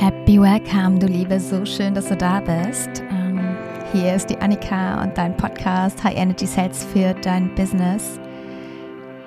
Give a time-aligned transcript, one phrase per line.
[0.00, 3.02] Happy Welcome, du Liebe, so schön, dass du da bist.
[3.10, 3.56] Ähm,
[3.92, 8.20] hier ist die Annika und dein Podcast High Energy Sales für dein Business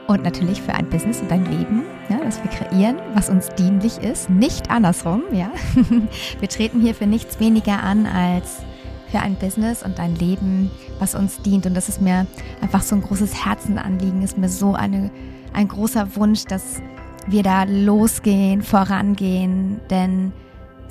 [0.08, 3.98] und natürlich für ein Business und dein Leben, ja, das wir kreieren, was uns dienlich
[3.98, 5.24] ist, nicht andersrum.
[5.34, 5.52] Ja,
[6.40, 8.62] wir treten hier für nichts weniger an als
[9.10, 11.66] für ein Business und dein Leben, was uns dient.
[11.66, 12.28] Und das ist mir
[12.62, 15.12] einfach so ein großes Herzensanliegen, ist mir so eine,
[15.52, 16.82] ein großer Wunsch, dass
[17.28, 20.32] wir da losgehen, vorangehen, denn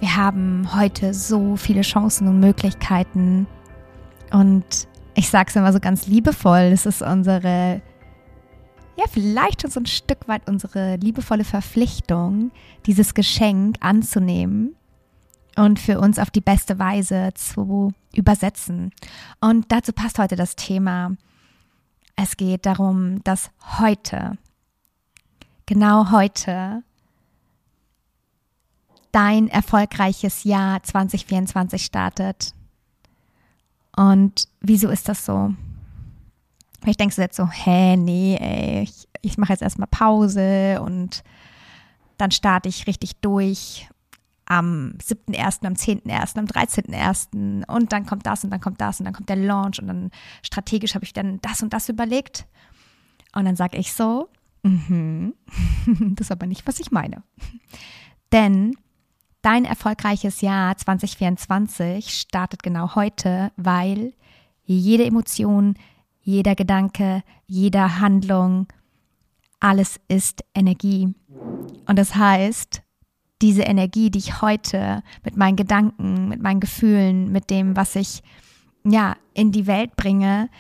[0.01, 3.47] wir haben heute so viele Chancen und Möglichkeiten.
[4.33, 4.65] Und
[5.15, 7.83] ich sage es immer so ganz liebevoll, es ist unsere,
[8.97, 12.51] ja, vielleicht schon so ein Stück weit unsere liebevolle Verpflichtung,
[12.87, 14.75] dieses Geschenk anzunehmen
[15.57, 18.93] und für uns auf die beste Weise zu übersetzen.
[19.41, 21.13] Und dazu passt heute das Thema.
[22.17, 24.39] Es geht darum, dass heute,
[25.67, 26.83] genau heute,
[29.13, 32.55] dein erfolgreiches Jahr 2024 startet.
[33.97, 35.55] Und wieso ist das so?
[36.80, 41.23] Vielleicht denkst du jetzt so, hä, nee, ey, ich, ich mache jetzt erstmal Pause und
[42.17, 43.89] dann starte ich richtig durch
[44.47, 47.67] am 7.1., am 10.1., am 13.1.
[47.67, 50.11] und dann kommt das und dann kommt das und dann kommt der Launch und dann
[50.43, 52.47] strategisch habe ich dann das und das überlegt.
[53.33, 54.29] Und dann sage ich so,
[54.63, 55.30] mm
[56.17, 57.23] das ist aber nicht, was ich meine.
[58.33, 58.77] Denn
[59.43, 64.12] Dein erfolgreiches Jahr 2024 startet genau heute, weil
[64.65, 65.77] jede Emotion,
[66.21, 68.66] jeder Gedanke, jede Handlung,
[69.59, 71.15] alles ist Energie.
[71.87, 72.83] Und das heißt,
[73.41, 78.22] diese Energie, die ich heute mit meinen Gedanken, mit meinen Gefühlen, mit dem, was ich
[78.84, 80.50] ja in die Welt bringe,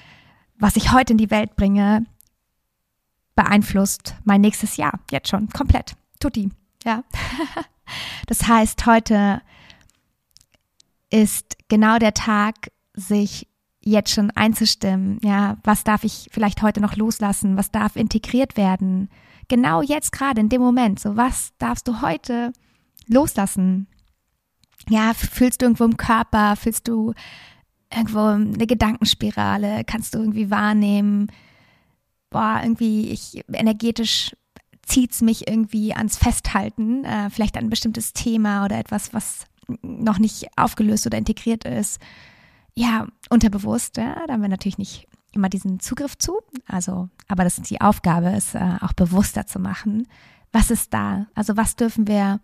[0.58, 2.06] was ich heute in die Welt bringe,
[3.34, 5.96] beeinflusst mein nächstes Jahr jetzt schon komplett.
[6.18, 6.50] Tutti,
[6.84, 7.04] ja.
[8.26, 9.40] Das heißt, heute
[11.10, 13.48] ist genau der Tag, sich
[13.82, 15.18] jetzt schon einzustimmen.
[15.22, 17.56] Ja, was darf ich vielleicht heute noch loslassen?
[17.56, 19.08] Was darf integriert werden?
[19.48, 21.00] Genau jetzt gerade in dem Moment.
[21.00, 22.52] So, was darfst du heute
[23.06, 23.88] loslassen?
[24.88, 26.56] Ja, fühlst du irgendwo im Körper?
[26.56, 27.14] Fühlst du
[27.92, 29.82] irgendwo eine Gedankenspirale?
[29.84, 31.30] Kannst du irgendwie wahrnehmen?
[32.30, 34.36] Boah, irgendwie ich energetisch
[34.90, 39.46] zieht es mich irgendwie ans Festhalten, äh, vielleicht an ein bestimmtes Thema oder etwas, was
[39.82, 42.00] noch nicht aufgelöst oder integriert ist.
[42.74, 46.38] Ja, unterbewusst, ja, da haben wir natürlich nicht immer diesen Zugriff zu.
[46.66, 50.08] Also, aber das ist die Aufgabe, es äh, auch bewusster zu machen.
[50.52, 51.26] Was ist da?
[51.36, 52.40] Also, was dürfen wir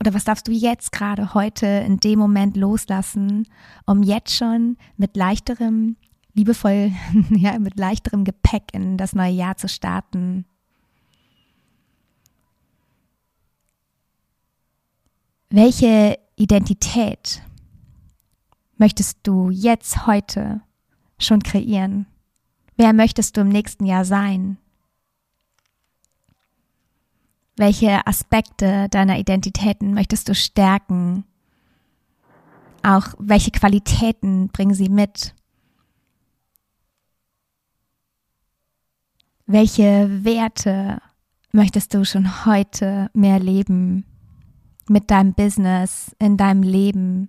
[0.00, 3.46] oder was darfst du jetzt gerade heute in dem Moment loslassen,
[3.86, 5.96] um jetzt schon mit leichterem,
[6.32, 6.90] liebevoll,
[7.30, 10.44] ja, mit leichterem Gepäck in das neue Jahr zu starten?
[15.56, 17.40] Welche Identität
[18.76, 20.62] möchtest du jetzt heute
[21.16, 22.06] schon kreieren?
[22.76, 24.58] Wer möchtest du im nächsten Jahr sein?
[27.54, 31.22] Welche Aspekte deiner Identitäten möchtest du stärken?
[32.82, 35.36] Auch welche Qualitäten bringen sie mit?
[39.46, 41.00] Welche Werte
[41.52, 44.04] möchtest du schon heute mehr leben?
[44.88, 47.28] Mit deinem Business, in deinem Leben.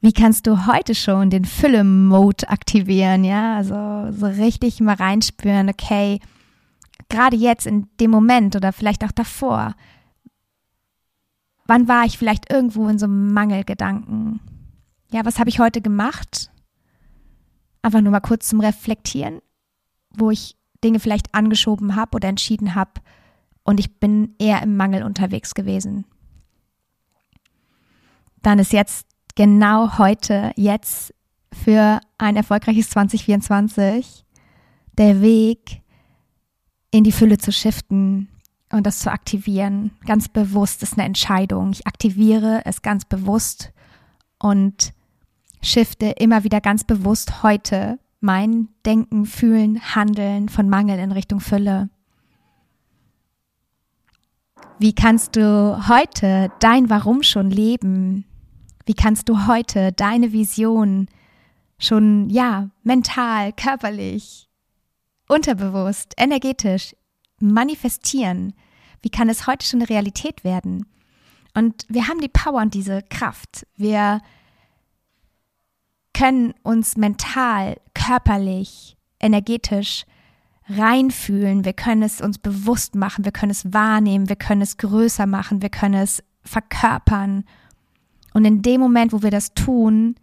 [0.00, 3.24] Wie kannst du heute schon den Fülle-Mode aktivieren?
[3.24, 6.20] Ja, also so richtig mal reinspüren, okay,
[7.08, 9.74] gerade jetzt in dem Moment oder vielleicht auch davor,
[11.66, 14.40] wann war ich vielleicht irgendwo in so einem Mangelgedanken?
[15.10, 16.50] Ja, was habe ich heute gemacht?
[17.82, 19.40] Einfach nur mal kurz zum Reflektieren,
[20.10, 22.92] wo ich Dinge vielleicht angeschoben habe oder entschieden habe
[23.64, 26.04] und ich bin eher im Mangel unterwegs gewesen.
[28.42, 31.12] Dann ist jetzt genau heute, jetzt
[31.52, 34.24] für ein erfolgreiches 2024
[34.98, 35.82] der Weg
[36.90, 38.28] in die Fülle zu shiften
[38.70, 39.92] und das zu aktivieren.
[40.06, 41.72] Ganz bewusst ist eine Entscheidung.
[41.72, 43.72] Ich aktiviere es ganz bewusst
[44.38, 44.92] und
[45.62, 51.88] shifte immer wieder ganz bewusst heute mein Denken, Fühlen, Handeln von Mangel in Richtung Fülle.
[54.78, 58.26] Wie kannst du heute dein Warum schon leben?
[58.84, 61.06] Wie kannst du heute deine Vision
[61.78, 64.48] schon, ja, mental, körperlich,
[65.28, 66.94] unterbewusst, energetisch
[67.40, 68.54] manifestieren?
[69.02, 70.86] Wie kann es heute schon eine Realität werden?
[71.54, 73.66] Und wir haben die Power und diese Kraft.
[73.76, 74.20] Wir
[76.16, 80.06] können uns mental, körperlich, energetisch
[80.66, 85.26] reinfühlen, wir können es uns bewusst machen, wir können es wahrnehmen, wir können es größer
[85.26, 87.44] machen, wir können es verkörpern.
[88.32, 90.16] Und in dem Moment, wo wir das tun,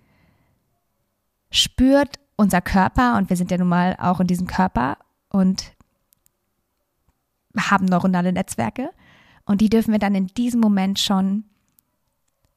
[1.52, 4.98] spürt unser Körper, und wir sind ja nun mal auch in diesem Körper
[5.30, 5.74] und
[7.56, 8.90] haben neuronale Netzwerke,
[9.46, 11.44] und die dürfen wir dann in diesem Moment schon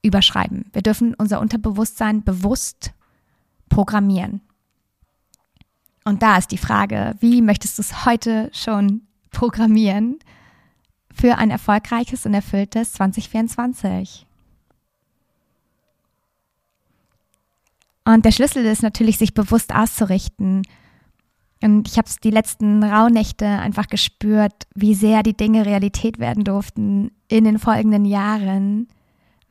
[0.00, 0.70] überschreiben.
[0.72, 2.94] Wir dürfen unser Unterbewusstsein bewusst
[3.76, 4.40] programmieren.
[6.02, 10.18] Und da ist die Frage, wie möchtest du es heute schon programmieren
[11.12, 14.26] für ein erfolgreiches und erfülltes 2024?
[18.06, 20.62] Und der Schlüssel ist natürlich, sich bewusst auszurichten.
[21.60, 26.44] Und ich habe es die letzten Rauhnächte einfach gespürt, wie sehr die Dinge Realität werden
[26.44, 28.88] durften in den folgenden Jahren,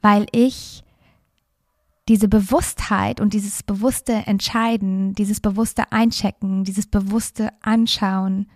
[0.01, 0.85] weil ich
[2.07, 8.48] diese Bewusstheit und dieses bewusste Entscheiden, dieses bewusste Einchecken, dieses bewusste Anschauen,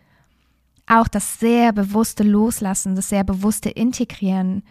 [0.86, 4.63] auch das sehr bewusste Loslassen, das sehr bewusste Integrieren,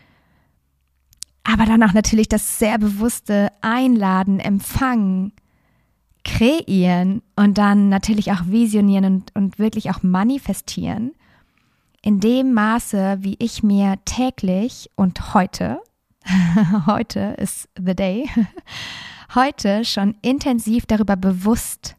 [1.45, 5.33] aber dann auch natürlich das sehr bewusste Einladen, Empfangen,
[6.25, 11.13] Kreieren und dann natürlich auch visionieren und, und wirklich auch manifestieren,
[12.03, 15.81] in dem Maße, wie ich mir täglich und heute
[16.87, 18.29] heute ist the day,
[19.35, 21.97] heute schon intensiv darüber bewusst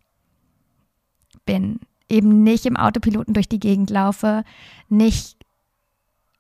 [1.45, 1.79] bin,
[2.09, 4.43] eben nicht im Autopiloten durch die Gegend laufe,
[4.87, 5.37] nicht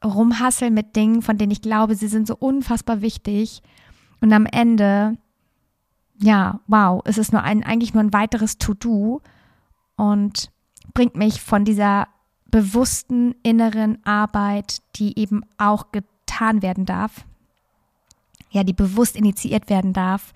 [0.03, 3.61] rumhassel mit Dingen, von denen ich glaube, sie sind so unfassbar wichtig.
[4.21, 5.17] Und am Ende,
[6.21, 9.21] ja, wow, es ist nur ein, eigentlich nur ein weiteres To-Do
[9.95, 10.51] und
[10.93, 12.07] bringt mich von dieser
[12.49, 17.25] bewussten inneren Arbeit, die eben auch getan werden darf,
[18.49, 20.33] ja, die bewusst initiiert werden darf,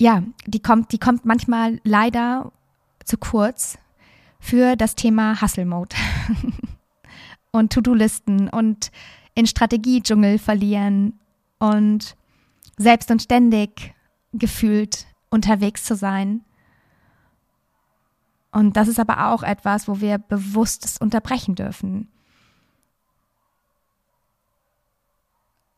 [0.00, 2.52] ja, die kommt, die kommt manchmal leider
[3.04, 3.78] zu kurz
[4.38, 5.94] für das Thema Hustle Mode
[7.52, 8.90] und To-Do-Listen und
[9.34, 11.20] in Strategiedschungel verlieren
[11.58, 12.16] und
[12.78, 13.94] selbst und ständig
[14.32, 16.44] gefühlt unterwegs zu sein.
[18.52, 22.08] Und das ist aber auch etwas, wo wir bewusst unterbrechen dürfen.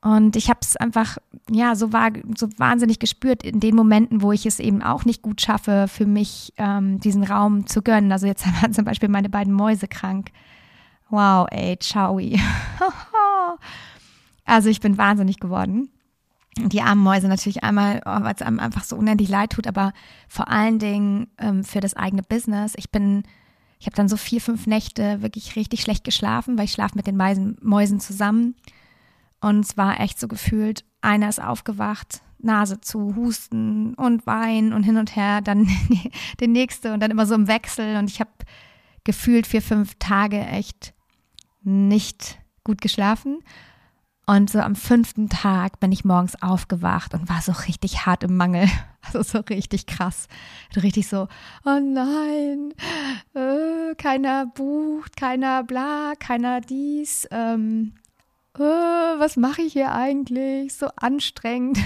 [0.03, 1.19] Und ich habe es einfach,
[1.49, 5.23] ja, so, war, so wahnsinnig gespürt in den Momenten, wo ich es eben auch nicht
[5.23, 8.11] gut schaffe, für mich ähm, diesen Raum zu gönnen.
[8.11, 10.31] Also jetzt waren zum Beispiel meine beiden Mäuse krank.
[11.09, 12.19] Wow, ey, ciao.
[14.45, 15.89] also ich bin wahnsinnig geworden.
[16.59, 19.93] Die armen Mäuse natürlich einmal, oh, weil es einem einfach so unendlich leid tut, aber
[20.27, 22.73] vor allen Dingen ähm, für das eigene Business.
[22.77, 23.23] Ich bin,
[23.79, 27.07] ich habe dann so vier, fünf Nächte wirklich richtig schlecht geschlafen, weil ich schlafe mit
[27.07, 28.57] den Mäusen, Mäusen zusammen.
[29.43, 34.85] Und es war echt so gefühlt, einer ist aufgewacht, Nase zu, Husten und Wein und
[34.85, 35.69] hin und her, dann
[36.41, 37.97] der nächste und dann immer so im Wechsel.
[37.97, 38.31] Und ich habe
[39.03, 40.95] gefühlt vier, fünf Tage echt
[41.63, 43.41] nicht gut geschlafen.
[44.27, 48.37] Und so am fünften Tag bin ich morgens aufgewacht und war so richtig hart im
[48.37, 48.69] Mangel.
[49.05, 50.29] Also so richtig krass.
[50.81, 51.27] Richtig so,
[51.65, 52.73] oh nein,
[53.35, 57.27] äh, keiner bucht, keiner bla, keiner dies.
[57.33, 57.95] Ähm,
[58.59, 60.75] äh, was mache ich hier eigentlich?
[60.75, 61.79] So anstrengend.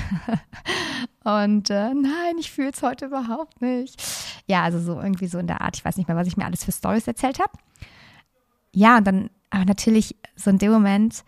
[1.24, 4.02] Und äh, nein, ich fühle es heute überhaupt nicht.
[4.46, 5.76] Ja, also so irgendwie so in der Art.
[5.76, 7.52] Ich weiß nicht mehr, was ich mir alles für Stories erzählt habe.
[8.72, 11.25] Ja, und dann, aber natürlich so in dem Moment,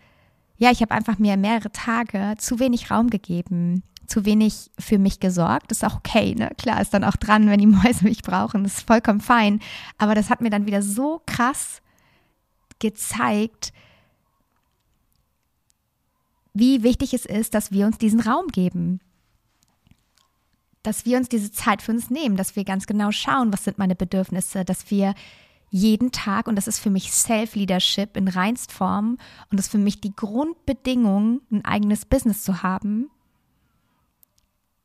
[0.57, 5.19] ja, ich habe einfach mir mehrere Tage zu wenig Raum gegeben, zu wenig für mich
[5.19, 5.71] gesorgt.
[5.71, 6.51] Ist auch okay, ne?
[6.57, 8.65] Klar ist dann auch dran, wenn die Mäuse mich brauchen.
[8.65, 9.61] Ist vollkommen fein.
[9.97, 11.81] Aber das hat mir dann wieder so krass
[12.79, 13.73] gezeigt,
[16.59, 18.99] wie wichtig es ist, dass wir uns diesen Raum geben.
[20.83, 23.77] Dass wir uns diese Zeit für uns nehmen, dass wir ganz genau schauen, was sind
[23.77, 25.13] meine Bedürfnisse, dass wir
[25.71, 29.17] jeden Tag, und das ist für mich Self-Leadership in reinst Form,
[29.49, 33.09] und das ist für mich die Grundbedingung, ein eigenes Business zu haben,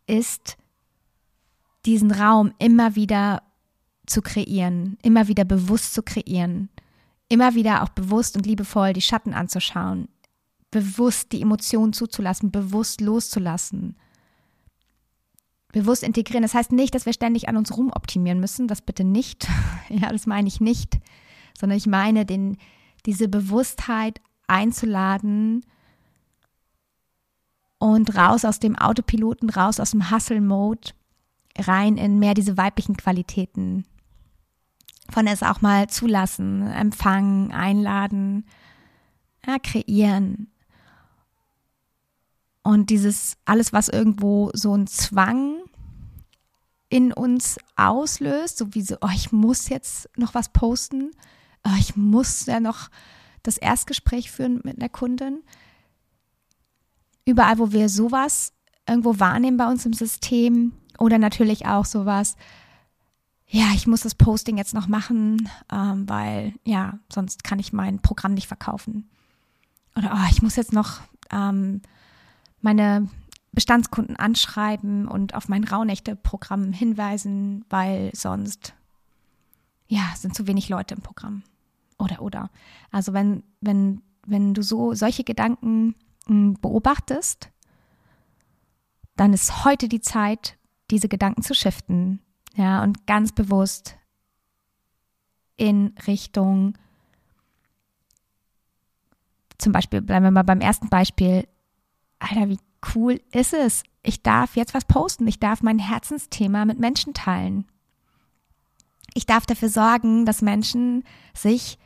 [0.07, 0.57] ist,
[1.87, 3.43] diesen Raum immer wieder
[4.07, 6.69] zu kreieren, immer wieder bewusst zu kreieren,
[7.29, 10.09] immer wieder auch bewusst und liebevoll die Schatten anzuschauen,
[10.75, 13.95] bewusst die Emotionen zuzulassen, bewusst loszulassen,
[15.73, 16.43] bewusst integrieren.
[16.43, 19.47] Das heißt nicht, dass wir ständig an uns rumoptimieren müssen, das bitte nicht.
[19.89, 20.99] ja, das meine ich nicht,
[21.57, 22.59] sondern ich meine, den,
[23.07, 25.65] diese Bewusstheit einzuladen
[27.79, 30.91] und raus aus dem Autopiloten, raus aus dem Hustle-Mode,
[31.57, 33.85] rein in mehr diese weiblichen Qualitäten.
[35.09, 38.45] Von es auch mal zulassen, empfangen, einladen,
[39.47, 40.49] ja, kreieren,
[42.65, 45.59] und dieses alles, was irgendwo so ein Zwang
[46.89, 51.11] in uns auslöst, so wie so, oh, ich muss jetzt noch was posten,
[51.65, 52.89] oh, ich muss ja noch
[53.43, 55.43] das Erstgespräch führen mit einer Kundin.
[57.27, 58.53] Überall, wo wir sowas
[58.89, 62.37] irgendwo wahrnehmen bei uns im System oder natürlich auch sowas,
[63.47, 68.01] ja, ich muss das Posting jetzt noch machen, ähm, weil ja, sonst kann ich mein
[68.01, 69.11] Programm nicht verkaufen.
[69.97, 71.83] Oder oh, ich muss jetzt noch ähm,
[72.65, 73.09] meine
[73.53, 78.75] Bestandskunden anschreiben und auf mein Rauhnächte-Programm hinweisen, weil sonst
[79.87, 81.45] ja, sind zu wenig Leute im Programm.
[81.99, 82.51] Oder oder.
[82.91, 85.95] Also wenn, wenn, wenn du so solche Gedanken
[86.27, 87.51] hm, beobachtest,
[89.15, 90.59] dann ist heute die Zeit,
[90.91, 92.21] diese Gedanken zu shiften.
[92.57, 93.97] Ja, und ganz bewusst
[95.57, 96.77] in Richtung,
[99.59, 101.47] zum Beispiel, bleiben wir mal beim ersten Beispiel,
[102.25, 102.59] Alter, wie
[102.95, 103.83] cool ist es?
[104.03, 105.27] Ich darf jetzt was posten.
[105.27, 107.67] Ich darf mein Herzensthema mit Menschen teilen.
[109.15, 111.05] Ich darf dafür sorgen, dass Menschen
[111.35, 111.79] sich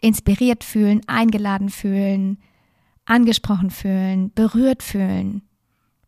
[0.00, 2.38] inspiriert fühlen, eingeladen fühlen,
[3.04, 5.42] angesprochen fühlen, berührt fühlen.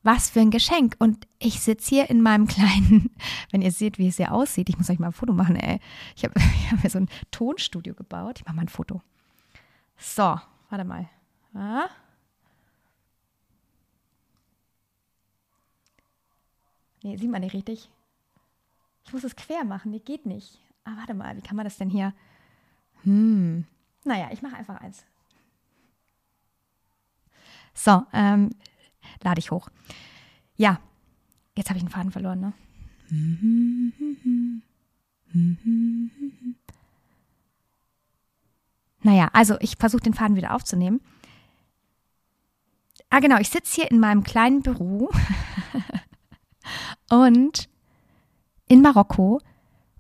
[0.03, 0.97] Was für ein Geschenk.
[0.99, 3.11] Und ich sitze hier in meinem kleinen,
[3.51, 5.81] wenn ihr seht, wie es hier aussieht, ich muss euch mal ein Foto machen, ey.
[6.17, 6.35] Ich habe
[6.71, 8.41] hab mir so ein Tonstudio gebaut.
[8.41, 9.01] Ich mache mal ein Foto.
[9.97, 11.09] So, warte mal.
[11.55, 11.89] Ah.
[17.03, 17.91] Nee, sieht man nicht richtig.
[19.05, 20.59] Ich muss es quer machen, nee, geht nicht.
[20.85, 22.15] Ah, warte mal, wie kann man das denn hier?
[23.03, 23.65] Hm.
[24.05, 25.05] Naja, ich mache einfach eins.
[27.75, 28.51] So, ähm,
[29.23, 29.69] lade ich hoch.
[30.57, 30.81] Ja,
[31.57, 32.53] jetzt habe ich den Faden verloren, ne?
[39.03, 41.01] Naja, also ich versuche den Faden wieder aufzunehmen.
[43.11, 45.11] Ah, genau, ich sitze hier in meinem kleinen Büro
[47.13, 47.69] und
[48.69, 49.39] in Marokko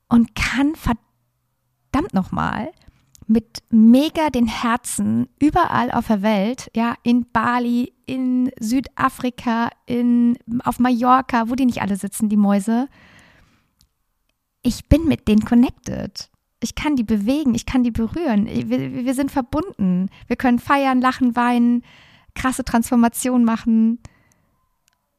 [0.08, 2.72] und kann verdammt nochmal
[3.26, 10.78] mit mega den Herzen überall auf der Welt, ja, in Bali, in Südafrika, in, auf
[10.78, 12.88] Mallorca, wo die nicht alle sitzen, die Mäuse.
[14.62, 16.30] Ich bin mit denen connected.
[16.60, 18.46] Ich kann die bewegen, ich kann die berühren.
[18.46, 20.08] Wir, wir sind verbunden.
[20.28, 21.82] Wir können feiern, lachen, weinen,
[22.34, 23.98] krasse Transformation machen.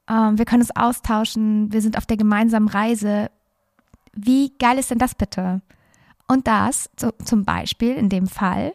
[0.10, 1.72] Ähm, wir können uns austauschen.
[1.72, 3.32] Wir sind auf der gemeinsamen Reise.
[4.14, 5.62] Wie geil ist denn das bitte?
[6.28, 8.74] Und das so, zum Beispiel in dem Fall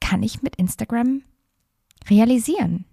[0.00, 1.22] kann ich mit Instagram
[2.08, 2.84] realisieren.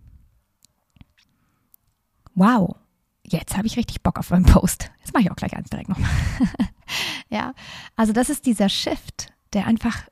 [2.34, 2.76] Wow,
[3.24, 4.92] jetzt habe ich richtig Bock auf meinen Post.
[5.00, 6.10] Jetzt mache ich auch gleich eins direkt nochmal.
[7.30, 7.54] ja,
[7.96, 10.04] also das ist dieser Shift, der einfach,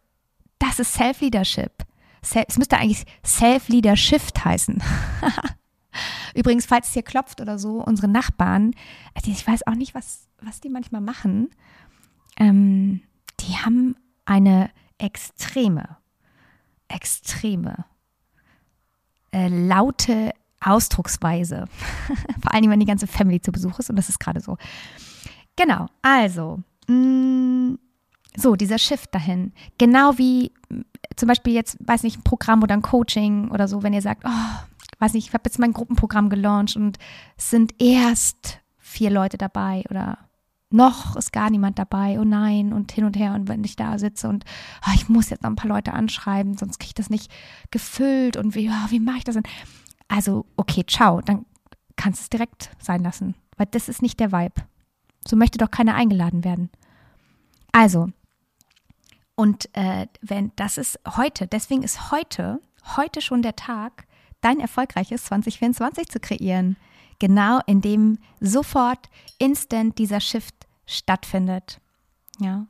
[0.60, 1.72] das ist Self-Leadership.
[2.22, 4.82] Es müsste eigentlich Self-Leadership heißen.
[6.36, 8.72] Übrigens, falls es hier klopft oder so, unsere Nachbarn,
[9.14, 11.50] also ich weiß auch nicht, was, was die manchmal machen.
[12.38, 13.02] Ähm,
[13.40, 13.96] die haben
[14.26, 15.98] eine extreme,
[16.88, 17.86] extreme,
[19.32, 21.66] äh, laute Ausdrucksweise.
[22.42, 24.58] Vor allem, wenn die ganze Family zu Besuch ist und das ist gerade so.
[25.56, 27.80] Genau, also, mh, mm,
[28.36, 29.54] so, dieser Shift dahin.
[29.78, 30.82] Genau wie mm,
[31.16, 34.24] zum Beispiel jetzt, weiß nicht, ein Programm oder ein Coaching oder so, wenn ihr sagt,
[34.26, 34.64] oh,
[35.04, 36.98] weiß nicht, ich habe jetzt mein Gruppenprogramm gelauncht und
[37.38, 40.18] es sind erst vier Leute dabei oder
[40.70, 43.34] noch ist gar niemand dabei, oh nein, und hin und her.
[43.34, 44.46] Und wenn ich da sitze und
[44.88, 47.32] oh, ich muss jetzt noch ein paar Leute anschreiben, sonst kriege ich das nicht
[47.70, 49.44] gefüllt und wie, oh, wie mache ich das denn?
[50.08, 51.46] Also, okay, ciao, dann
[51.96, 54.64] kannst du es direkt sein lassen, weil das ist nicht der Vibe.
[55.28, 56.70] So möchte doch keiner eingeladen werden.
[57.72, 58.10] Also,
[59.36, 62.62] und äh, wenn das ist heute, deswegen ist heute,
[62.96, 64.08] heute schon der Tag,
[64.44, 66.78] dein erfolgreiches 2024 zu kreieren
[67.24, 71.80] genau in dem sofort instant dieser Shift stattfindet.
[72.40, 72.68] Ja.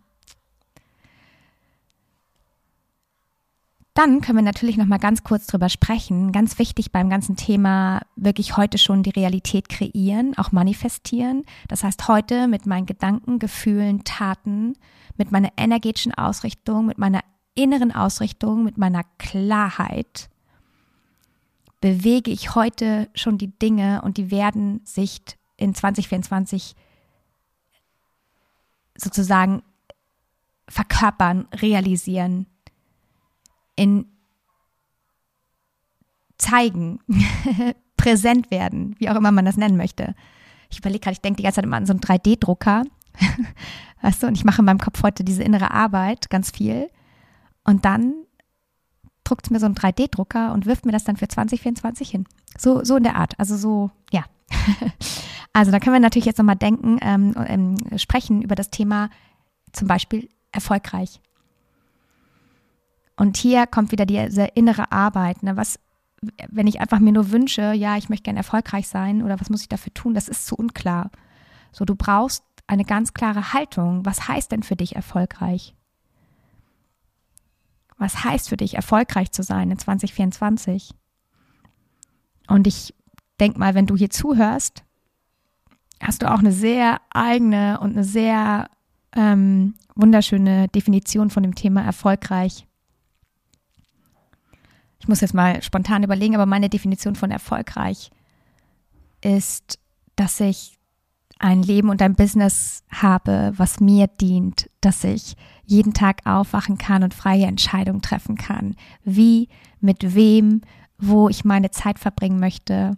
[3.95, 6.31] Dann können wir natürlich noch mal ganz kurz drüber sprechen.
[6.31, 11.45] Ganz wichtig beim ganzen Thema wirklich heute schon die Realität kreieren, auch manifestieren.
[11.67, 14.73] Das heißt heute mit meinen Gedanken, Gefühlen, Taten,
[15.17, 17.21] mit meiner energetischen Ausrichtung, mit meiner
[17.53, 20.29] inneren Ausrichtung, mit meiner Klarheit
[21.83, 25.19] bewege ich heute schon die Dinge und die werden sich
[25.57, 26.77] in 2024
[28.95, 29.63] sozusagen
[30.69, 32.47] verkörpern, realisieren,
[33.75, 34.05] in
[36.37, 37.01] zeigen,
[37.97, 40.15] präsent werden, wie auch immer man das nennen möchte.
[40.69, 42.83] Ich überlege gerade, ich denke die ganze Zeit immer an so einen 3D-Drucker.
[44.01, 46.89] weißt du, und ich mache in meinem Kopf heute diese innere Arbeit ganz viel.
[47.65, 48.13] Und dann
[49.23, 52.25] druckt mir so einen 3D-Drucker und wirft mir das dann für 2024 hin.
[52.57, 53.39] So, so in der Art.
[53.39, 54.25] Also so, ja.
[55.53, 59.11] Also da können wir natürlich jetzt nochmal denken, ähm, ähm, sprechen über das Thema
[59.71, 61.21] zum Beispiel erfolgreich.
[63.15, 65.43] Und hier kommt wieder diese innere Arbeit.
[65.43, 65.55] Ne?
[65.55, 65.79] Was,
[66.49, 69.61] wenn ich einfach mir nur wünsche, ja, ich möchte gerne erfolgreich sein oder was muss
[69.61, 71.11] ich dafür tun, das ist zu unklar.
[71.71, 74.05] So, du brauchst eine ganz klare Haltung.
[74.05, 75.75] Was heißt denn für dich erfolgreich?
[77.97, 80.91] Was heißt für dich erfolgreich zu sein in 2024?
[82.47, 82.93] Und ich
[83.39, 84.83] denke mal, wenn du hier zuhörst,
[86.01, 88.69] hast du auch eine sehr eigene und eine sehr
[89.15, 92.67] ähm, wunderschöne Definition von dem Thema erfolgreich.
[94.99, 98.09] Ich muss jetzt mal spontan überlegen, aber meine Definition von erfolgreich
[99.21, 99.79] ist,
[100.15, 100.77] dass ich
[101.43, 105.35] ein Leben und ein Business habe, was mir dient, dass ich
[105.65, 108.75] jeden Tag aufwachen kann und freie Entscheidungen treffen kann.
[109.03, 109.49] Wie,
[109.81, 110.61] mit wem,
[110.97, 112.95] wo ich meine Zeit verbringen möchte,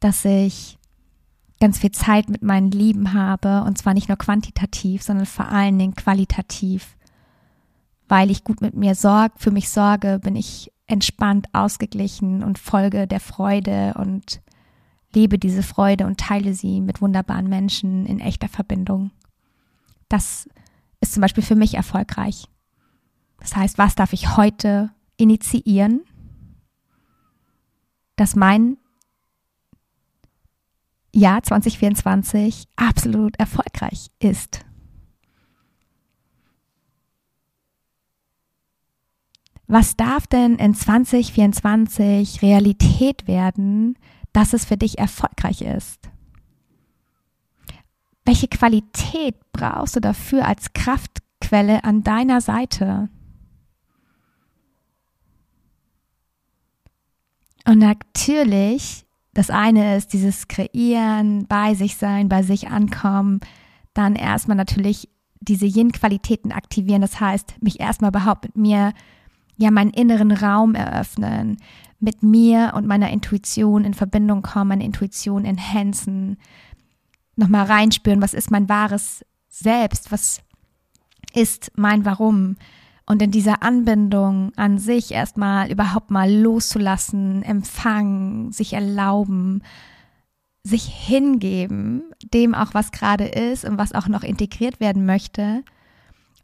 [0.00, 0.78] dass ich
[1.60, 5.78] ganz viel Zeit mit meinen Lieben habe und zwar nicht nur quantitativ, sondern vor allen
[5.78, 6.96] Dingen qualitativ.
[8.08, 13.06] Weil ich gut mit mir sorge, für mich sorge, bin ich entspannt, ausgeglichen und folge
[13.06, 14.40] der Freude und
[15.14, 19.10] lebe diese Freude und teile sie mit wunderbaren Menschen in echter Verbindung.
[20.08, 20.48] Das
[21.00, 22.46] ist zum Beispiel für mich erfolgreich.
[23.38, 26.02] Das heißt, was darf ich heute initiieren,
[28.16, 28.76] dass mein
[31.12, 34.64] Jahr 2024 absolut erfolgreich ist.
[39.66, 43.96] Was darf denn in 2024 Realität werden,
[44.32, 46.00] dass es für dich erfolgreich ist?
[48.24, 53.08] Welche Qualität brauchst du dafür als Kraftquelle an deiner Seite?
[57.66, 63.40] Und natürlich das eine ist dieses Kreieren, bei sich sein, bei sich ankommen,
[63.94, 65.08] dann erstmal natürlich
[65.40, 67.00] diese Yin-Qualitäten aktivieren.
[67.00, 68.92] Das heißt, mich erstmal überhaupt mit mir,
[69.56, 71.58] ja, meinen inneren Raum eröffnen,
[72.00, 76.38] mit mir und meiner Intuition in Verbindung kommen, meine Intuition enhancen,
[77.36, 80.40] nochmal reinspüren, was ist mein wahres Selbst, was
[81.34, 82.56] ist mein Warum,
[83.10, 89.64] und in dieser Anbindung an sich erstmal überhaupt mal loszulassen, empfangen, sich erlauben,
[90.62, 95.64] sich hingeben, dem auch was gerade ist und was auch noch integriert werden möchte.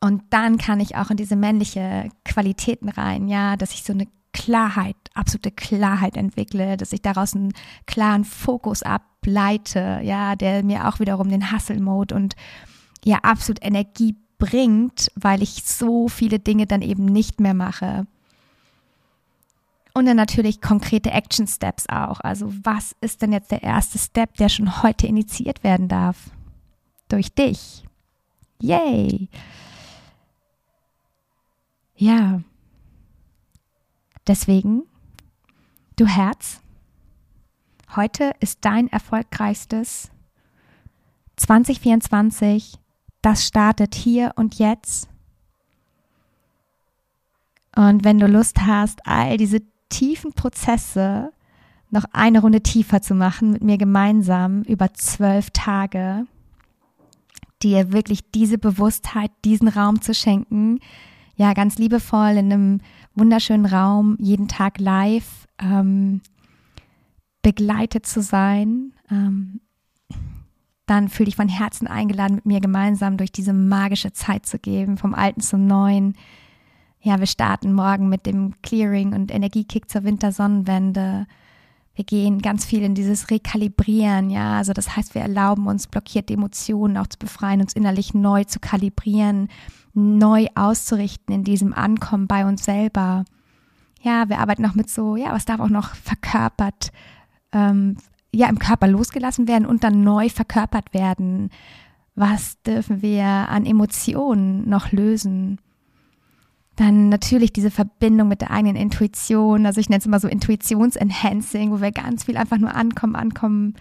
[0.01, 4.09] Und dann kann ich auch in diese männliche Qualitäten rein, ja, dass ich so eine
[4.37, 7.55] Klarheit, absolute Klarheit entwickle, dass ich daraus einen
[7.87, 12.37] klaren Fokus ableite, ja, der mir auch wiederum den Hustle-Mode und
[13.03, 18.07] ja, absolut Energie bringt, weil ich so viele Dinge dann eben nicht mehr mache.
[19.95, 22.21] Und dann natürlich konkrete Action Steps auch.
[22.21, 26.31] Also was ist denn jetzt der erste Step, der schon heute initiiert werden darf?
[27.09, 27.85] Durch dich.
[28.61, 29.31] Yay!
[31.95, 32.43] Ja.
[34.27, 34.83] Deswegen,
[35.97, 36.61] du Herz,
[37.95, 40.11] heute ist dein erfolgreichstes
[41.37, 42.79] 2024
[43.27, 45.09] das startet hier und jetzt.
[47.75, 51.33] Und wenn du Lust hast, all diese tiefen Prozesse
[51.91, 56.27] noch eine Runde tiefer zu machen mit mir gemeinsam über zwölf Tage,
[57.65, 60.79] dir wirklich diese Bewusstheit, diesen Raum zu schenken,
[61.35, 62.81] ja, ganz liebevoll in einem
[63.17, 66.21] wunderschönen Raum, jeden Tag live ähm,
[67.43, 69.61] begleitet zu sein, ähm,
[70.87, 74.99] dann fühl dich von Herzen eingeladen, mit mir gemeinsam durch diese magische Zeit zu gehen,
[74.99, 76.15] vom Alten zum Neuen.
[77.01, 81.27] Ja, wir starten morgen mit dem Clearing und Energiekick zur Wintersonnenwende.
[81.95, 86.35] Wir gehen ganz viel in dieses Rekalibrieren, ja, also das heißt, wir erlauben uns blockierte
[86.35, 89.49] Emotionen auch zu befreien, uns innerlich neu zu kalibrieren,
[89.97, 93.25] neu auszurichten in diesem Ankommen bei uns selber.
[94.03, 96.93] Ja, wir arbeiten noch mit so, ja, was darf auch noch verkörpert
[97.53, 97.97] ähm,
[98.33, 101.51] ja im Körper losgelassen werden und dann neu verkörpert werden.
[102.15, 105.59] Was dürfen wir an Emotionen noch lösen?
[106.77, 109.65] Dann natürlich diese Verbindung mit der eigenen Intuition.
[109.65, 113.75] Also ich nenne es immer so Intuitions-Enhancing, wo wir ganz viel einfach nur ankommen, ankommen,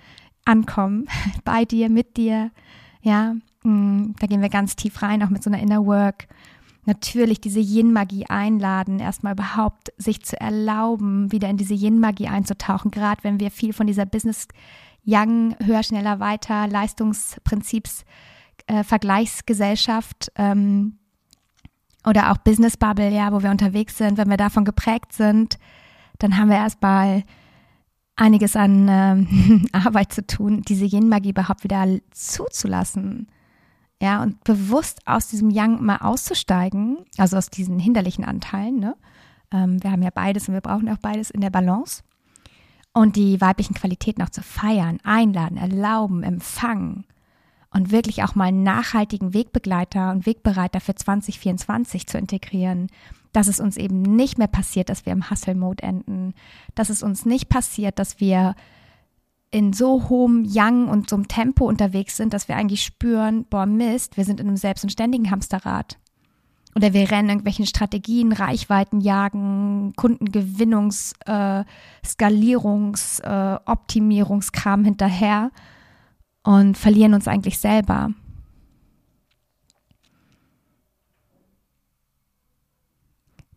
[0.46, 1.08] ankommen.
[1.44, 2.52] Bei dir, mit dir.
[3.02, 6.28] Ja, da gehen wir ganz tief rein, auch mit so einer Inner Work
[6.86, 13.24] natürlich diese Yin-Magie einladen, erstmal überhaupt sich zu erlauben, wieder in diese Yin-Magie einzutauchen, gerade
[13.24, 14.48] wenn wir viel von dieser Business
[15.06, 18.06] Young, höher, schneller, weiter, Leistungsprinzips,
[18.68, 20.98] äh, Vergleichsgesellschaft ähm,
[22.08, 25.60] oder auch Business Bubble, ja, wo wir unterwegs sind, wenn wir davon geprägt sind,
[26.18, 27.24] dann haben wir erstmal
[28.16, 33.28] einiges an äh, Arbeit zu tun, diese Yin-Magie überhaupt wieder zuzulassen.
[34.02, 38.80] Ja, und bewusst aus diesem Yang mal auszusteigen, also aus diesen hinderlichen Anteilen.
[38.80, 38.96] Ne?
[39.52, 42.04] Ähm, wir haben ja beides und wir brauchen auch beides in der Balance.
[42.94, 47.06] Und die weiblichen Qualitäten auch zu feiern, einladen, erlauben, empfangen
[47.76, 52.88] und wirklich auch mal einen nachhaltigen Wegbegleiter und Wegbereiter für 2024 zu integrieren,
[53.34, 56.34] dass es uns eben nicht mehr passiert, dass wir im Hustle-Mode enden,
[56.74, 58.56] dass es uns nicht passiert, dass wir
[59.52, 63.66] in so hohem Yang und so einem Tempo unterwegs sind, dass wir eigentlich spüren, boah
[63.66, 65.98] Mist, wir sind in einem selbst und ständigen Hamsterrad.
[66.76, 71.64] Oder wir rennen irgendwelchen Strategien, Reichweiten jagen, Kundengewinnungs-, äh,
[72.06, 75.52] Skalierungs-, äh, Optimierungskram hinterher
[76.44, 78.10] und verlieren uns eigentlich selber.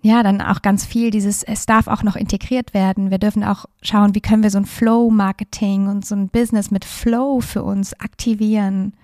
[0.00, 3.10] Ja, dann auch ganz viel dieses, es darf auch noch integriert werden.
[3.10, 6.84] Wir dürfen auch schauen, wie können wir so ein Flow-Marketing und so ein Business mit
[6.84, 8.94] Flow für uns aktivieren.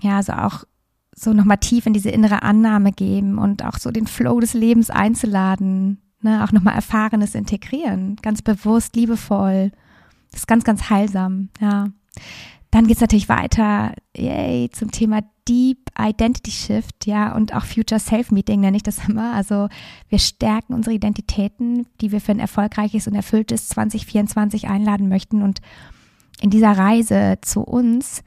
[0.00, 0.64] Ja, also auch
[1.14, 4.90] so nochmal tief in diese innere Annahme geben und auch so den Flow des Lebens
[4.90, 6.02] einzuladen.
[6.22, 9.70] Ne, auch nochmal Erfahrenes integrieren, ganz bewusst, liebevoll.
[10.30, 11.88] Das ist ganz, ganz heilsam, ja.
[12.70, 18.00] Dann geht es natürlich weiter, yay, zum Thema Deep Identity Shift, ja, und auch Future
[18.00, 19.34] Self Meeting nenne ich das immer.
[19.34, 19.68] Also
[20.08, 25.42] wir stärken unsere Identitäten, die wir für ein erfolgreiches und erfülltes 2024 einladen möchten.
[25.42, 25.60] Und
[26.40, 28.22] in dieser Reise zu uns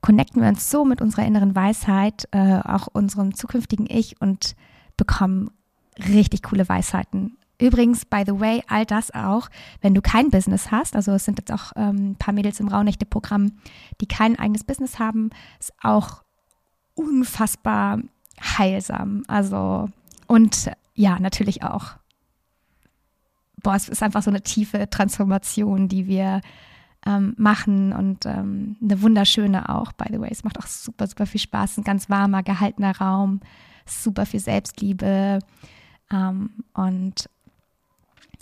[0.00, 4.54] connecten wir uns so mit unserer inneren Weisheit, äh, auch unserem zukünftigen Ich und
[4.96, 5.50] bekommen
[5.98, 9.48] richtig coole Weisheiten Übrigens, by the way, all das auch,
[9.80, 12.68] wenn du kein Business hast, also es sind jetzt auch ähm, ein paar Mädels im
[12.68, 13.52] Rauhnächte-Programm,
[14.00, 16.22] die kein eigenes Business haben, ist auch
[16.96, 18.00] unfassbar
[18.40, 19.22] heilsam.
[19.28, 19.88] Also,
[20.26, 21.92] und ja, natürlich auch.
[23.62, 26.40] Boah, es ist einfach so eine tiefe Transformation, die wir
[27.06, 30.28] ähm, machen und ähm, eine wunderschöne auch, by the way.
[30.30, 31.78] Es macht auch super, super viel Spaß.
[31.78, 33.40] Ein ganz warmer, gehaltener Raum,
[33.86, 35.38] super viel Selbstliebe.
[36.10, 37.28] Ähm, und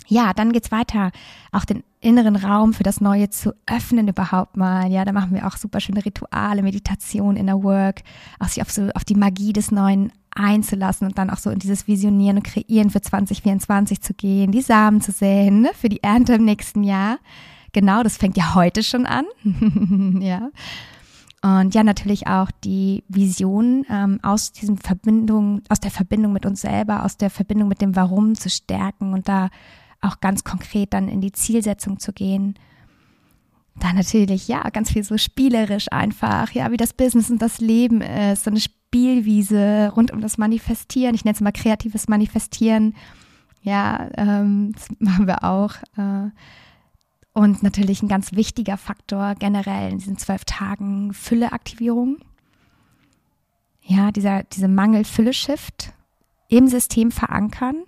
[0.07, 1.11] ja, dann geht's weiter,
[1.51, 4.91] auch den inneren Raum für das Neue zu öffnen überhaupt mal.
[4.91, 8.01] Ja, da machen wir auch super schöne Rituale, Meditation, Inner Work,
[8.39, 11.59] auch sich auf so auf die Magie des Neuen einzulassen und dann auch so in
[11.59, 16.03] dieses Visionieren und Kreieren für 2024 zu gehen, die Samen zu säen ne, für die
[16.03, 17.17] Ernte im nächsten Jahr.
[17.71, 19.25] Genau, das fängt ja heute schon an.
[20.21, 20.49] ja.
[21.41, 26.61] Und ja, natürlich auch die Vision ähm, aus diesem Verbindung, aus der Verbindung mit uns
[26.61, 29.49] selber, aus der Verbindung mit dem Warum zu stärken und da
[30.01, 32.55] auch ganz konkret dann in die Zielsetzung zu gehen.
[33.79, 38.01] Dann natürlich, ja, ganz viel so spielerisch einfach, ja, wie das Business und das Leben
[38.01, 41.15] ist, so eine Spielwiese rund um das Manifestieren.
[41.15, 42.95] Ich nenne es mal kreatives Manifestieren.
[43.63, 45.73] Ja, ähm, das machen wir auch.
[45.97, 46.29] Äh,
[47.33, 52.19] und natürlich ein ganz wichtiger Faktor generell in diesen zwölf Tagen Fülleaktivierung.
[53.81, 55.91] Ja, dieser, diese Mangel-Fülle-Shift
[56.47, 57.83] im System verankern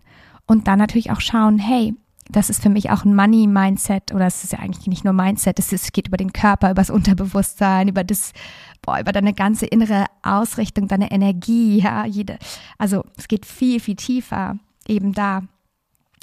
[0.48, 1.94] und dann natürlich auch schauen, hey,
[2.30, 5.60] das ist für mich auch ein Money-Mindset oder es ist ja eigentlich nicht nur Mindset,
[5.60, 8.34] es, geht über den Körper, über das Unterbewusstsein, über das,
[8.82, 12.38] boah, über deine ganze innere Ausrichtung, deine Energie, ja, jede,
[12.78, 14.58] also es geht viel, viel tiefer
[14.88, 15.44] eben da,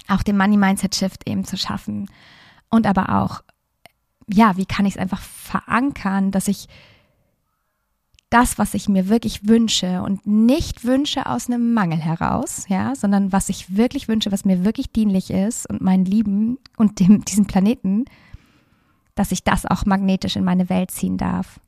[0.08, 2.10] auch den Money-Mindset-Shift eben zu schaffen.
[2.70, 3.42] Und aber auch,
[4.26, 6.68] ja, wie kann ich es einfach verankern, dass ich
[8.34, 13.30] das, was ich mir wirklich wünsche und nicht wünsche aus einem Mangel heraus, ja, sondern
[13.30, 17.46] was ich wirklich wünsche, was mir wirklich dienlich ist und meinen Lieben und dem, diesem
[17.46, 18.06] Planeten,
[19.14, 21.60] dass ich das auch magnetisch in meine Welt ziehen darf.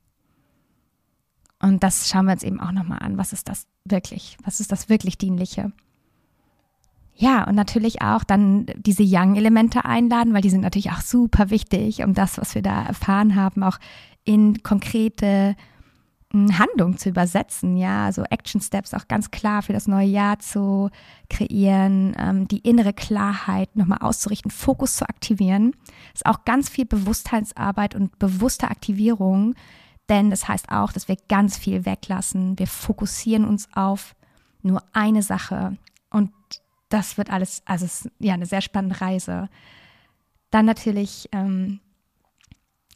[1.61, 3.17] Und das schauen wir uns eben auch nochmal an.
[3.17, 4.37] Was ist das wirklich?
[4.43, 5.71] Was ist das wirklich Dienliche?
[7.15, 12.03] Ja, und natürlich auch dann diese Young-Elemente einladen, weil die sind natürlich auch super wichtig,
[12.03, 13.79] um das, was wir da erfahren haben, auch
[14.25, 15.55] in konkrete
[16.33, 20.89] Handlung zu übersetzen, ja, also Action Steps auch ganz klar für das neue Jahr zu
[21.29, 25.73] kreieren, ähm, die innere Klarheit nochmal auszurichten, Fokus zu aktivieren.
[26.13, 29.55] Ist auch ganz viel Bewusstheitsarbeit und bewusste Aktivierung,
[30.09, 32.59] denn das heißt auch, dass wir ganz viel weglassen.
[32.59, 34.13] Wir fokussieren uns auf
[34.61, 35.77] nur eine Sache
[36.09, 36.31] und
[36.89, 39.49] das wird alles, also ist ja eine sehr spannende Reise.
[40.51, 41.79] Dann natürlich, ähm,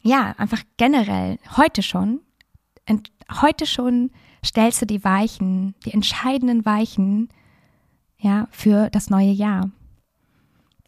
[0.02, 2.20] ja, einfach generell heute schon
[3.40, 4.10] heute schon
[4.44, 7.28] stellst du die Weichen, die entscheidenden Weichen,
[8.18, 9.70] ja, für das neue Jahr.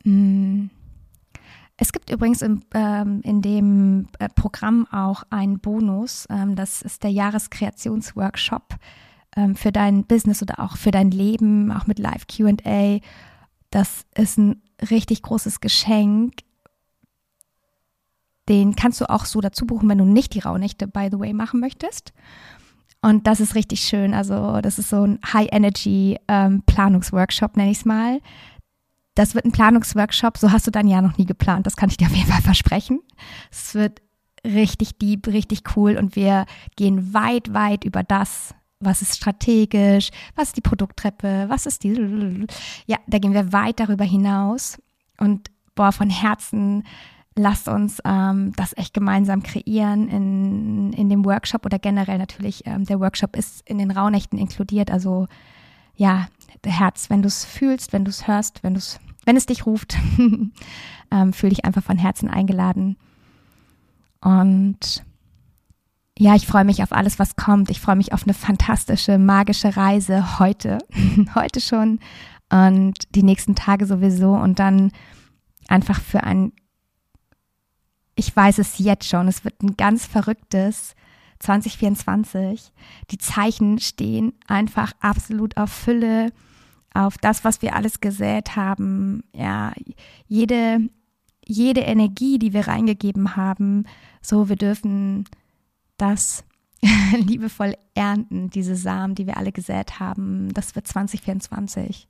[0.04, 0.66] Mm.
[1.76, 6.24] Es gibt übrigens im, ähm, in dem äh, Programm auch einen Bonus.
[6.30, 8.76] Ähm, das ist der Jahreskreationsworkshop
[9.36, 13.00] ähm, für dein Business oder auch für dein Leben, auch mit Live QA.
[13.70, 16.34] Das ist ein richtig großes Geschenk.
[18.48, 21.32] Den kannst du auch so dazu buchen, wenn du nicht die Rauhnächte, by the way,
[21.32, 22.12] machen möchtest.
[23.00, 24.12] Und das ist richtig schön.
[24.14, 28.20] Also, das ist so ein High-Energy-Planungsworkshop, ähm, nenne ich es mal.
[29.14, 31.66] Das wird ein Planungsworkshop, so hast du dein Jahr noch nie geplant.
[31.66, 33.00] Das kann ich dir auf jeden Fall versprechen.
[33.50, 34.00] Es wird
[34.44, 40.48] richtig deep, richtig cool und wir gehen weit, weit über das, was ist strategisch, was
[40.48, 42.46] ist die Produkttreppe, was ist die.
[42.86, 44.78] Ja, da gehen wir weit darüber hinaus.
[45.18, 46.84] Und boah, von Herzen
[47.36, 52.66] lasst uns ähm, das echt gemeinsam kreieren in, in dem Workshop oder generell natürlich.
[52.66, 54.90] Ähm, der Workshop ist in den Rauhnächten inkludiert.
[54.90, 55.26] Also
[55.96, 56.28] ja,
[56.64, 59.66] Herz, wenn du es fühlst, wenn du es hörst, wenn du es, wenn es dich
[59.66, 59.96] ruft,
[61.10, 62.96] ähm, fühl dich einfach von Herzen eingeladen.
[64.20, 65.04] Und
[66.18, 67.70] ja, ich freue mich auf alles, was kommt.
[67.70, 70.78] Ich freue mich auf eine fantastische, magische Reise heute,
[71.34, 71.98] heute schon
[72.50, 74.92] und die nächsten Tage sowieso und dann
[75.68, 76.52] einfach für ein,
[78.16, 80.94] ich weiß es jetzt schon, es wird ein ganz verrücktes
[81.40, 82.72] 2024.
[83.10, 86.32] Die Zeichen stehen einfach absolut auf Fülle,
[86.94, 89.24] auf das, was wir alles gesät haben.
[89.34, 89.72] Ja,
[90.26, 90.88] jede,
[91.44, 93.84] jede Energie, die wir reingegeben haben,
[94.22, 95.24] so wir dürfen
[95.96, 96.44] das
[97.16, 100.52] liebevoll ernten, diese Samen, die wir alle gesät haben.
[100.54, 102.08] Das wird 2024.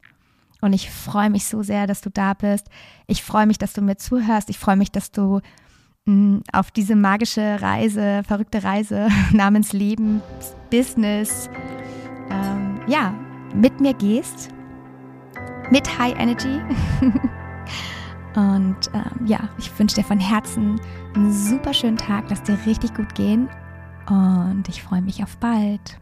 [0.61, 2.69] Und ich freue mich so sehr, dass du da bist.
[3.07, 4.49] Ich freue mich, dass du mir zuhörst.
[4.49, 5.41] Ich freue mich, dass du
[6.53, 10.23] auf diese magische Reise, verrückte Reise namens Leben,
[10.71, 11.49] Business,
[12.31, 13.15] ähm, ja,
[13.55, 14.51] mit mir gehst.
[15.71, 16.61] Mit High Energy.
[18.37, 20.81] Und ähm, ja, ich wünsche dir von Herzen
[21.15, 22.25] einen super schönen Tag.
[22.29, 23.49] Lass dir richtig gut gehen
[24.09, 25.99] und ich freue mich auf bald.